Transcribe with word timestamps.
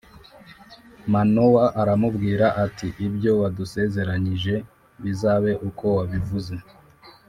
Manowa 1.13 1.65
aramubwira 1.81 2.45
ati 2.65 2.87
ibyo 3.07 3.31
wadusezeranyije 3.41 4.55
bizabe 5.03 5.51
uko 5.69 5.85
wabivuze 5.97 6.55